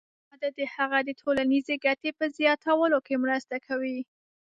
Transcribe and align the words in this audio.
د 0.03 0.03
ژبې 0.03 0.19
وده 0.35 0.49
د 0.57 0.61
هغې 0.75 0.99
د 1.05 1.09
ټولنیزې 1.21 1.75
ګټې 1.85 2.11
په 2.19 2.25
زیاتولو 2.37 2.97
کې 3.07 3.15
مرسته 3.23 3.55
کوي. 3.67 3.99